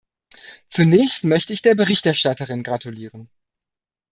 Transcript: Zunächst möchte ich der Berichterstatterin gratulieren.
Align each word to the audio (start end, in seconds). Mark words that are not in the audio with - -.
Zunächst 0.67 1.25
möchte 1.25 1.53
ich 1.53 1.61
der 1.61 1.75
Berichterstatterin 1.75 2.63
gratulieren. 2.63 3.29